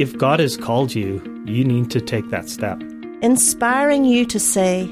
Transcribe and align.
If 0.00 0.16
God 0.16 0.40
has 0.40 0.56
called 0.56 0.94
you, 0.94 1.20
you 1.44 1.62
need 1.62 1.90
to 1.90 2.00
take 2.00 2.30
that 2.30 2.48
step. 2.48 2.82
inspiring 3.20 4.06
you 4.06 4.24
to 4.24 4.40
say, 4.40 4.86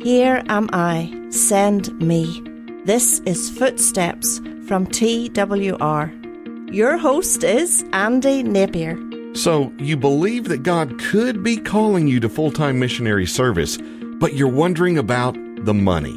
Here 0.00 0.44
am 0.48 0.70
I, 0.72 1.12
send 1.30 1.92
me. 2.00 2.40
This 2.84 3.18
is 3.26 3.50
Footsteps 3.50 4.38
from 4.68 4.86
TWR. 4.86 6.72
Your 6.72 6.98
host 6.98 7.42
is 7.42 7.84
Andy 7.92 8.44
Napier. 8.44 8.96
So, 9.34 9.72
you 9.78 9.96
believe 9.96 10.44
that 10.44 10.62
God 10.62 11.00
could 11.00 11.42
be 11.42 11.56
calling 11.56 12.06
you 12.06 12.20
to 12.20 12.28
full 12.28 12.52
time 12.52 12.78
missionary 12.78 13.26
service, 13.26 13.76
but 14.20 14.34
you're 14.34 14.46
wondering 14.46 14.98
about 14.98 15.36
the 15.64 15.74
money. 15.74 16.16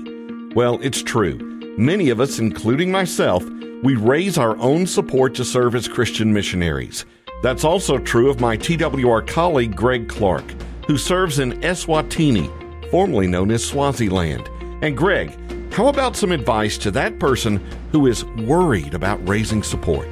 Well, 0.54 0.78
it's 0.84 1.02
true. 1.02 1.40
Many 1.80 2.12
of 2.12 2.22
us, 2.22 2.38
including 2.38 2.92
myself, 2.92 3.44
we 3.82 3.96
raise 3.96 4.38
our 4.38 4.56
own 4.58 4.86
support 4.86 5.34
to 5.36 5.44
serve 5.44 5.74
as 5.74 5.88
Christian 5.88 6.32
missionaries. 6.34 7.04
That's 7.42 7.64
also 7.64 7.98
true 7.98 8.30
of 8.30 8.40
my 8.40 8.58
TWR 8.58 9.26
colleague 9.28 9.76
Greg 9.76 10.10
Clarke, 10.10 10.54
who 10.88 10.98
serves 10.98 11.40
in 11.40 11.62
Eswatini, 11.62 12.50
formerly 12.90 13.28
known 13.28 13.52
as 13.52 13.64
Swaziland. 13.64 14.50
And 14.82 14.98
Greg, 14.98 15.38
how 15.74 15.88
about 15.88 16.16
some 16.16 16.32
advice 16.32 16.78
to 16.80 16.92
that 16.92 17.20
person 17.20 17.64
who 17.92 18.08
is 18.08 18.26
worried 18.26 18.94
about 18.96 19.28
raising 19.28 19.62
support? 19.62 20.08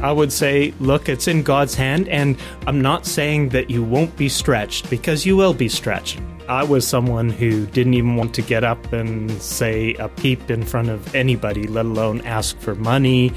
I 0.00 0.10
would 0.10 0.32
say, 0.32 0.72
look, 0.80 1.08
it's 1.08 1.28
in 1.28 1.42
God's 1.42 1.74
hand, 1.74 2.08
and 2.08 2.36
I'm 2.66 2.80
not 2.80 3.06
saying 3.06 3.50
that 3.50 3.70
you 3.70 3.82
won't 3.82 4.16
be 4.16 4.28
stretched 4.28 4.88
because 4.90 5.26
you 5.26 5.36
will 5.36 5.54
be 5.54 5.68
stretched. 5.68 6.20
I 6.48 6.64
was 6.64 6.86
someone 6.86 7.30
who 7.30 7.66
didn't 7.66 7.94
even 7.94 8.16
want 8.16 8.34
to 8.34 8.42
get 8.42 8.64
up 8.64 8.92
and 8.92 9.30
say 9.40 9.94
a 9.94 10.08
peep 10.08 10.50
in 10.50 10.64
front 10.64 10.88
of 10.88 11.14
anybody, 11.14 11.68
let 11.68 11.84
alone 11.84 12.20
ask 12.22 12.58
for 12.58 12.74
money 12.74 13.32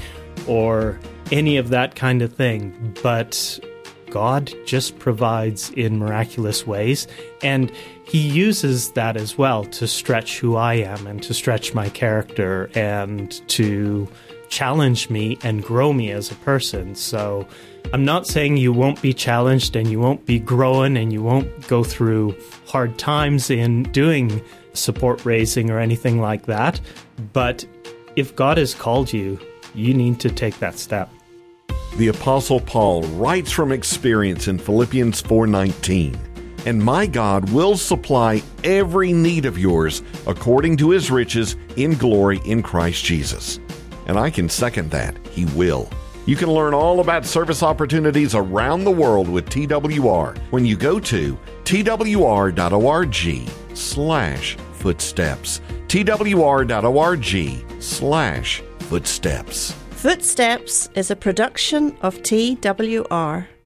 or 0.48 0.98
any 1.30 1.56
of 1.56 1.70
that 1.70 1.94
kind 1.94 2.22
of 2.22 2.32
thing. 2.32 2.96
But 3.02 3.58
God 4.10 4.52
just 4.64 4.98
provides 4.98 5.70
in 5.70 5.98
miraculous 5.98 6.66
ways, 6.66 7.06
and 7.42 7.70
He 8.04 8.18
uses 8.18 8.92
that 8.92 9.16
as 9.16 9.36
well 9.36 9.64
to 9.64 9.86
stretch 9.86 10.38
who 10.38 10.56
I 10.56 10.74
am 10.74 11.06
and 11.06 11.22
to 11.24 11.34
stretch 11.34 11.74
my 11.74 11.88
character 11.88 12.70
and 12.74 13.30
to 13.48 14.08
challenge 14.48 15.10
me 15.10 15.38
and 15.42 15.62
grow 15.62 15.92
me 15.92 16.10
as 16.12 16.30
a 16.30 16.34
person. 16.36 16.94
So 16.94 17.46
I'm 17.92 18.04
not 18.04 18.26
saying 18.26 18.56
you 18.56 18.72
won't 18.72 19.02
be 19.02 19.12
challenged 19.12 19.76
and 19.76 19.90
you 19.90 20.00
won't 20.00 20.24
be 20.24 20.38
growing 20.38 20.96
and 20.96 21.12
you 21.12 21.22
won't 21.22 21.68
go 21.68 21.84
through 21.84 22.36
hard 22.66 22.98
times 22.98 23.50
in 23.50 23.84
doing 23.84 24.42
support 24.72 25.24
raising 25.24 25.70
or 25.70 25.78
anything 25.78 26.20
like 26.20 26.46
that. 26.46 26.80
But 27.32 27.64
if 28.14 28.34
God 28.36 28.58
has 28.58 28.74
called 28.74 29.12
you, 29.12 29.38
you 29.74 29.94
need 29.94 30.20
to 30.20 30.30
take 30.30 30.58
that 30.60 30.78
step. 30.78 31.10
The 31.96 32.08
apostle 32.08 32.60
Paul 32.60 33.04
writes 33.04 33.50
from 33.50 33.72
experience 33.72 34.48
in 34.48 34.58
Philippians 34.58 35.22
4:19, 35.22 36.18
"And 36.66 36.82
my 36.82 37.06
God 37.06 37.48
will 37.48 37.74
supply 37.78 38.42
every 38.62 39.14
need 39.14 39.46
of 39.46 39.58
yours 39.58 40.02
according 40.26 40.76
to 40.76 40.90
his 40.90 41.10
riches 41.10 41.56
in 41.76 41.94
glory 41.94 42.42
in 42.44 42.62
Christ 42.62 43.02
Jesus." 43.02 43.60
And 44.06 44.18
I 44.18 44.28
can 44.28 44.50
second 44.50 44.90
that. 44.90 45.16
He 45.30 45.46
will. 45.56 45.88
You 46.26 46.36
can 46.36 46.52
learn 46.52 46.74
all 46.74 47.00
about 47.00 47.24
service 47.24 47.62
opportunities 47.62 48.34
around 48.34 48.84
the 48.84 48.90
world 48.90 49.26
with 49.26 49.48
TWR 49.48 50.34
when 50.50 50.66
you 50.66 50.76
go 50.76 51.00
to 51.00 51.38
twr.org 51.64 53.48
slash 53.72 54.56
footsteps. 60.06 60.88
is 60.94 61.10
a 61.10 61.16
production 61.16 61.96
of 62.00 62.22
TWR. 62.22 63.56